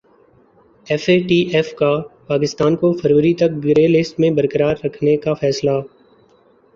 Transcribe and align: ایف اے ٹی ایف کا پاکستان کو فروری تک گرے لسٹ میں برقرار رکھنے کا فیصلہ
ایف 0.87 1.03
اے 1.09 1.17
ٹی 1.19 1.37
ایف 1.53 1.73
کا 1.75 1.91
پاکستان 2.27 2.75
کو 2.75 2.91
فروری 2.93 3.33
تک 3.33 3.63
گرے 3.65 3.87
لسٹ 3.87 4.19
میں 4.19 4.29
برقرار 4.31 4.75
رکھنے 4.85 5.15
کا 5.17 5.33
فیصلہ 5.33 5.79